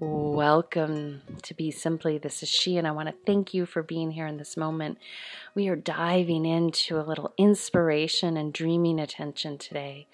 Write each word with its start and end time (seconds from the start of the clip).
Welcome 0.00 1.22
to 1.42 1.54
Be 1.54 1.72
Simply. 1.72 2.18
This 2.18 2.44
is 2.44 2.48
she, 2.48 2.76
and 2.76 2.86
I 2.86 2.92
want 2.92 3.08
to 3.08 3.14
thank 3.26 3.52
you 3.52 3.66
for 3.66 3.82
being 3.82 4.12
here 4.12 4.28
in 4.28 4.36
this 4.36 4.56
moment. 4.56 4.98
We 5.56 5.66
are 5.66 5.74
diving 5.74 6.46
into 6.46 7.00
a 7.00 7.02
little 7.02 7.34
inspiration 7.36 8.36
and 8.36 8.52
dreaming 8.52 9.00
attention 9.00 9.58
today. 9.58 10.06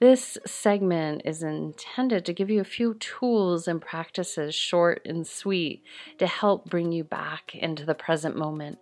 This 0.00 0.36
segment 0.44 1.22
is 1.24 1.44
intended 1.44 2.24
to 2.24 2.32
give 2.32 2.50
you 2.50 2.60
a 2.60 2.64
few 2.64 2.94
tools 2.94 3.68
and 3.68 3.80
practices, 3.80 4.52
short 4.52 5.02
and 5.04 5.24
sweet, 5.24 5.84
to 6.18 6.26
help 6.26 6.68
bring 6.68 6.90
you 6.90 7.04
back 7.04 7.54
into 7.54 7.84
the 7.84 7.94
present 7.94 8.36
moment. 8.36 8.80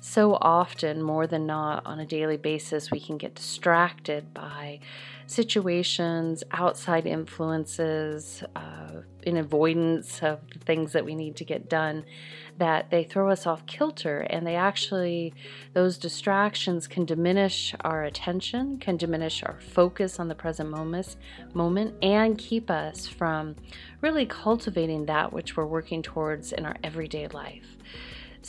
So 0.00 0.34
often, 0.40 1.02
more 1.02 1.26
than 1.26 1.46
not, 1.46 1.84
on 1.84 1.98
a 1.98 2.06
daily 2.06 2.36
basis, 2.36 2.90
we 2.90 3.00
can 3.00 3.18
get 3.18 3.34
distracted 3.34 4.32
by 4.32 4.78
situations, 5.26 6.44
outside 6.52 7.04
influences, 7.04 8.44
uh, 8.54 9.02
in 9.24 9.36
avoidance 9.36 10.22
of 10.22 10.40
the 10.52 10.58
things 10.60 10.92
that 10.92 11.04
we 11.04 11.14
need 11.14 11.36
to 11.36 11.44
get 11.44 11.68
done, 11.68 12.04
that 12.58 12.90
they 12.90 13.04
throw 13.04 13.30
us 13.30 13.46
off 13.46 13.66
kilter 13.66 14.20
and 14.20 14.46
they 14.46 14.56
actually, 14.56 15.34
those 15.74 15.98
distractions 15.98 16.86
can 16.86 17.04
diminish 17.04 17.74
our 17.80 18.04
attention, 18.04 18.78
can 18.78 18.96
diminish 18.96 19.42
our 19.42 19.58
focus 19.60 20.18
on 20.18 20.28
the 20.28 20.34
present 20.34 20.70
moment, 20.70 21.16
moment 21.52 21.94
and 22.02 22.38
keep 22.38 22.70
us 22.70 23.06
from 23.06 23.54
really 24.00 24.24
cultivating 24.24 25.06
that 25.06 25.32
which 25.32 25.56
we're 25.56 25.66
working 25.66 26.02
towards 26.02 26.52
in 26.52 26.64
our 26.64 26.76
everyday 26.82 27.26
life. 27.28 27.76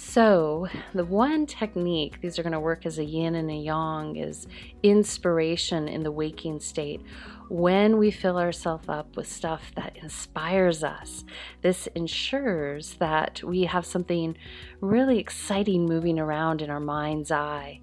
So, 0.02 0.67
the 0.94 1.03
one 1.03 1.45
technique, 1.45 2.21
these 2.21 2.40
are 2.40 2.44
going 2.44 2.53
to 2.53 2.59
work 2.59 2.85
as 2.85 2.98
a 2.98 3.03
yin 3.03 3.35
and 3.35 3.52
a 3.52 3.53
yang, 3.53 4.16
is 4.16 4.48
inspiration 4.81 5.90
in 5.90 6.03
the 6.03 6.12
waking 6.12 6.62
state. 6.62 7.02
When 7.49 7.98
we 7.98 8.09
fill 8.09 8.38
ourselves 8.38 8.88
up 8.88 9.17
with 9.17 9.30
stuff 9.30 9.73
that 9.76 9.98
inspires 9.98 10.85
us, 10.85 11.26
this 11.62 11.88
ensures 11.88 12.93
that 12.93 13.43
we 13.43 13.63
have 13.63 13.85
something 13.85 14.38
really 14.80 15.20
exciting 15.20 15.85
moving 15.85 16.18
around 16.18 16.62
in 16.62 16.70
our 16.70 16.79
mind's 16.79 17.29
eye. 17.29 17.82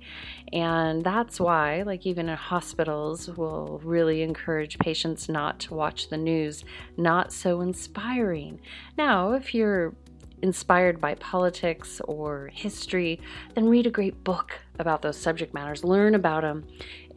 And 0.55 1.05
that's 1.05 1.39
why, 1.39 1.83
like 1.83 2.07
even 2.07 2.31
in 2.31 2.37
hospitals, 2.37 3.29
we'll 3.29 3.81
really 3.85 4.23
encourage 4.23 4.79
patients 4.79 5.29
not 5.29 5.61
to 5.61 5.75
watch 5.75 6.09
the 6.09 6.17
news, 6.17 6.65
not 6.97 7.31
so 7.31 7.61
inspiring. 7.61 8.61
Now, 8.97 9.33
if 9.33 9.55
you're 9.55 9.95
inspired 10.43 11.01
by 11.01 11.15
politics 11.15 12.01
or 12.05 12.51
history, 12.53 13.21
then 13.55 13.69
read 13.69 13.87
a 13.87 13.91
great 13.91 14.23
book 14.25 14.59
about 14.79 15.03
those 15.03 15.17
subject 15.17 15.55
matters, 15.55 15.85
learn 15.85 16.15
about 16.15 16.43
them, 16.43 16.67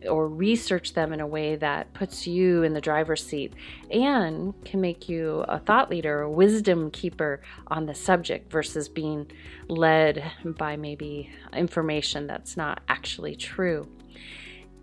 or 0.07 0.27
research 0.27 0.93
them 0.93 1.11
in 1.11 1.19
a 1.19 1.27
way 1.27 1.55
that 1.57 1.93
puts 1.93 2.25
you 2.25 2.63
in 2.63 2.73
the 2.73 2.81
driver's 2.81 3.25
seat 3.25 3.53
and 3.91 4.53
can 4.63 4.79
make 4.79 5.09
you 5.09 5.43
a 5.47 5.59
thought 5.59 5.89
leader, 5.89 6.21
a 6.21 6.31
wisdom 6.31 6.89
keeper 6.91 7.41
on 7.67 7.85
the 7.85 7.95
subject 7.95 8.51
versus 8.51 8.87
being 8.87 9.29
led 9.67 10.23
by 10.45 10.77
maybe 10.77 11.29
information 11.53 12.27
that's 12.27 12.55
not 12.55 12.81
actually 12.87 13.35
true. 13.35 13.87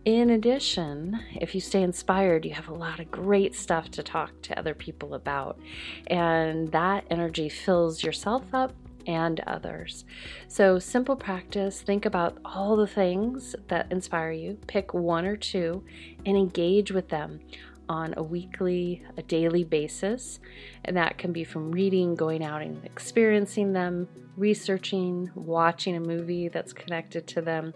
In 0.07 0.31
addition, 0.31 1.19
if 1.35 1.53
you 1.53 1.61
stay 1.61 1.83
inspired, 1.83 2.45
you 2.45 2.55
have 2.55 2.69
a 2.69 2.75
lot 2.75 3.01
of 3.01 3.11
great 3.11 3.57
stuff 3.57 3.91
to 3.91 4.05
talk 4.05 4.31
to 4.43 4.57
other 4.57 4.73
people 4.73 5.15
about, 5.15 5.59
and 6.07 6.71
that 6.71 7.05
energy 7.11 7.49
fills 7.49 8.05
yourself 8.05 8.45
up 8.53 8.73
and 9.09 9.41
others. 9.49 10.05
So, 10.47 10.79
simple 10.79 11.17
practice 11.17 11.81
think 11.81 12.07
about 12.07 12.39
all 12.45 12.77
the 12.77 12.87
things 12.87 13.57
that 13.67 13.91
inspire 13.91 14.31
you, 14.31 14.59
pick 14.69 14.95
one 14.95 15.27
or 15.27 15.37
two, 15.37 15.83
and 16.25 16.37
engage 16.37 16.93
with 16.93 17.09
them 17.09 17.41
on 17.89 18.15
a 18.17 18.23
weekly, 18.23 19.05
a 19.17 19.23
daily 19.23 19.65
basis. 19.65 20.41
And 20.85 20.97
that 20.97 21.19
can 21.19 21.33
be 21.33 21.45
from 21.45 21.71
reading, 21.71 22.15
going 22.15 22.45
out 22.45 22.63
and 22.63 22.85
experiencing 22.85 23.73
them, 23.73 24.09
researching, 24.37 25.31
watching 25.35 25.97
a 25.97 26.01
movie 26.01 26.49
that's 26.49 26.73
connected 26.73 27.27
to 27.27 27.41
them, 27.41 27.73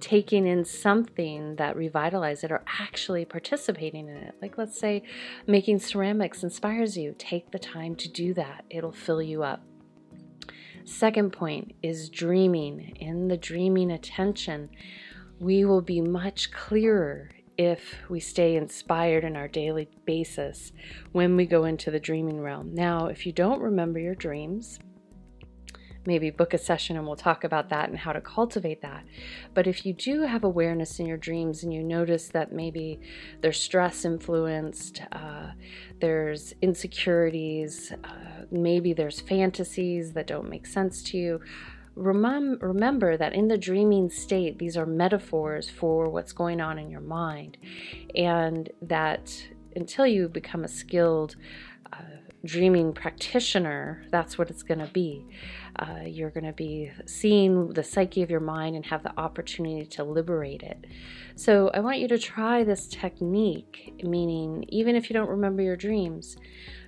taking 0.00 0.46
in 0.46 0.64
something 0.64 1.56
that 1.56 1.76
revitalizes 1.76 2.44
it, 2.44 2.52
or 2.52 2.62
actually 2.80 3.24
participating 3.24 4.08
in 4.08 4.16
it. 4.16 4.34
Like, 4.42 4.58
let's 4.58 4.78
say, 4.78 5.02
making 5.46 5.78
ceramics 5.78 6.42
inspires 6.42 6.96
you. 6.96 7.14
Take 7.18 7.52
the 7.52 7.58
time 7.58 7.94
to 7.96 8.08
do 8.08 8.34
that, 8.34 8.64
it'll 8.70 8.92
fill 8.92 9.22
you 9.22 9.42
up. 9.42 9.62
Second 10.84 11.32
point 11.32 11.74
is 11.82 12.08
dreaming. 12.08 12.96
In 12.96 13.28
the 13.28 13.36
dreaming 13.36 13.92
attention, 13.92 14.70
we 15.38 15.64
will 15.64 15.82
be 15.82 16.00
much 16.00 16.50
clearer 16.50 17.30
if 17.60 17.96
we 18.08 18.18
stay 18.18 18.56
inspired 18.56 19.22
in 19.22 19.36
our 19.36 19.46
daily 19.46 19.86
basis 20.06 20.72
when 21.12 21.36
we 21.36 21.44
go 21.44 21.66
into 21.66 21.90
the 21.90 22.00
dreaming 22.00 22.40
realm. 22.40 22.74
Now, 22.74 23.08
if 23.08 23.26
you 23.26 23.32
don't 23.32 23.60
remember 23.60 23.98
your 23.98 24.14
dreams, 24.14 24.78
maybe 26.06 26.30
book 26.30 26.54
a 26.54 26.58
session 26.58 26.96
and 26.96 27.06
we'll 27.06 27.16
talk 27.16 27.44
about 27.44 27.68
that 27.68 27.90
and 27.90 27.98
how 27.98 28.14
to 28.14 28.20
cultivate 28.22 28.80
that. 28.80 29.04
But 29.52 29.66
if 29.66 29.84
you 29.84 29.92
do 29.92 30.22
have 30.22 30.42
awareness 30.42 31.00
in 31.00 31.04
your 31.04 31.18
dreams 31.18 31.62
and 31.62 31.70
you 31.70 31.82
notice 31.82 32.28
that 32.28 32.50
maybe 32.50 32.98
there's 33.42 33.60
stress 33.60 34.06
influenced, 34.06 35.02
uh, 35.12 35.50
there's 36.00 36.54
insecurities, 36.62 37.92
uh, 38.02 38.44
maybe 38.50 38.94
there's 38.94 39.20
fantasies 39.20 40.14
that 40.14 40.26
don't 40.26 40.48
make 40.48 40.64
sense 40.66 41.02
to 41.10 41.18
you, 41.18 41.40
Remem- 42.00 42.62
remember 42.62 43.18
that 43.18 43.34
in 43.34 43.48
the 43.48 43.58
dreaming 43.58 44.08
state, 44.08 44.58
these 44.58 44.76
are 44.76 44.86
metaphors 44.86 45.68
for 45.68 46.08
what's 46.08 46.32
going 46.32 46.60
on 46.60 46.78
in 46.78 46.88
your 46.88 47.02
mind, 47.02 47.58
and 48.14 48.70
that 48.80 49.30
until 49.76 50.06
you 50.06 50.28
become 50.28 50.64
a 50.64 50.68
skilled 50.68 51.36
uh, 51.92 51.98
dreaming 52.44 52.94
practitioner, 52.94 54.02
that's 54.10 54.38
what 54.38 54.48
it's 54.48 54.62
going 54.62 54.78
to 54.78 54.86
be. 54.86 55.26
Uh, 55.76 56.00
you're 56.06 56.30
going 56.30 56.44
to 56.44 56.54
be 56.54 56.90
seeing 57.04 57.68
the 57.74 57.82
psyche 57.82 58.22
of 58.22 58.30
your 58.30 58.40
mind 58.40 58.76
and 58.76 58.86
have 58.86 59.02
the 59.02 59.12
opportunity 59.20 59.84
to 59.84 60.02
liberate 60.02 60.62
it. 60.62 60.86
So, 61.36 61.70
I 61.74 61.80
want 61.80 61.98
you 61.98 62.08
to 62.08 62.18
try 62.18 62.64
this 62.64 62.88
technique, 62.88 64.00
meaning, 64.02 64.64
even 64.68 64.96
if 64.96 65.10
you 65.10 65.14
don't 65.14 65.28
remember 65.28 65.60
your 65.60 65.76
dreams, 65.76 66.38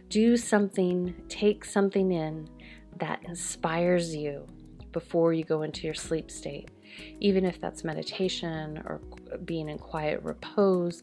do 0.08 0.38
something, 0.38 1.14
take 1.28 1.66
something 1.66 2.12
in 2.12 2.48
that 2.98 3.20
inspires 3.24 4.14
you 4.14 4.46
before 4.92 5.32
you 5.32 5.44
go 5.44 5.62
into 5.62 5.86
your 5.86 5.94
sleep 5.94 6.30
state, 6.30 6.70
even 7.20 7.44
if 7.44 7.60
that's 7.60 7.84
meditation 7.84 8.82
or 8.86 9.00
being 9.44 9.68
in 9.68 9.78
quiet 9.78 10.22
repose 10.22 11.02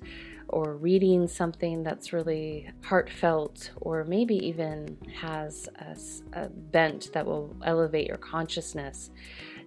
or 0.50 0.76
reading 0.78 1.28
something 1.28 1.84
that's 1.84 2.12
really 2.12 2.70
heartfelt 2.84 3.72
or 3.78 4.04
maybe 4.04 4.36
even 4.36 4.98
has 5.22 5.70
a, 5.78 6.40
a 6.40 6.50
bent 6.50 7.12
that 7.14 7.26
will 7.26 7.56
elevate 7.66 8.08
your 8.08 8.18
consciousness. 8.18 9.12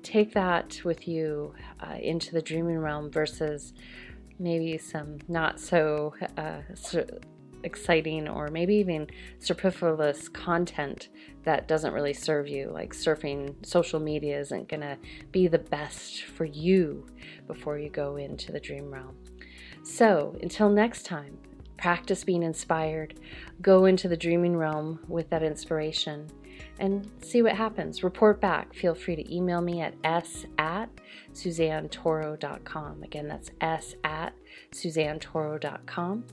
Take 0.03 0.35
that 0.35 0.81
with 0.85 1.07
you 1.07 1.55
uh, 1.81 1.95
into 1.95 2.33
the 2.33 2.43
dreaming 2.43 2.79
realm 2.79 3.11
versus 3.11 3.73
maybe 4.39 4.77
some 4.77 5.19
not 5.29 5.61
so 5.61 6.15
uh, 6.37 6.63
exciting 7.65 8.29
or 8.29 8.49
maybe 8.49 8.75
even 8.77 9.09
superfluous 9.39 10.29
content 10.29 11.09
that 11.45 11.69
doesn't 11.69 11.93
really 11.93 12.13
serve 12.13 12.49
you. 12.49 12.71
Like 12.73 12.95
surfing 12.95 13.55
social 13.65 14.01
media 14.01 14.39
isn't 14.41 14.69
going 14.69 14.81
to 14.81 14.97
be 15.31 15.49
the 15.49 15.59
best 15.59 16.25
for 16.25 16.45
you 16.45 17.07
before 17.47 17.79
you 17.79 17.91
go 17.91 18.17
into 18.17 18.53
the 18.53 18.61
dream 18.61 18.91
realm. 18.93 19.17
So, 19.83 20.37
until 20.41 20.71
next 20.71 21.05
time, 21.05 21.39
practice 21.77 22.23
being 22.23 22.45
inspired, 22.45 23.19
go 23.61 23.87
into 23.87 24.07
the 24.07 24.17
dreaming 24.17 24.57
realm 24.57 25.01
with 25.09 25.29
that 25.31 25.43
inspiration 25.43 26.31
and 26.79 27.11
see 27.21 27.43
what 27.43 27.57
happens. 27.57 28.05
Report 28.05 28.41
back. 28.41 28.73
Feel 28.75 28.95
free 28.95 29.17
to 29.17 29.35
email 29.35 29.61
me 29.61 29.81
at 29.81 29.95
s 30.05 30.47
at 30.59 30.89
suzannetoro.com. 31.33 33.03
Again, 33.03 33.29
that's 33.29 33.51
s 33.61 33.95
at 34.05 34.33
suzannetoro.com. 34.73 36.25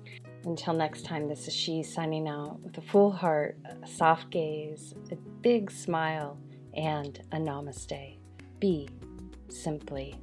Until 0.45 0.73
next 0.73 1.03
time, 1.03 1.27
this 1.27 1.47
is 1.47 1.53
she 1.53 1.83
signing 1.83 2.27
out 2.27 2.59
with 2.61 2.77
a 2.77 2.81
full 2.81 3.11
heart, 3.11 3.57
a 3.65 3.87
soft 3.87 4.29
gaze, 4.29 4.93
a 5.11 5.15
big 5.41 5.69
smile, 5.69 6.37
and 6.73 7.21
a 7.31 7.37
namaste. 7.37 8.17
Be 8.59 8.87
simply 9.49 10.15